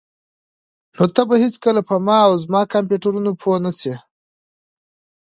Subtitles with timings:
[0.95, 3.95] نو ته به هیڅکله په ما او زما کمپیوټرونو پوه نشې